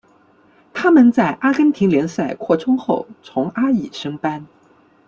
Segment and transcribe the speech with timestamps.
[0.73, 4.47] 他们在阿根廷联赛扩充后从阿乙升班。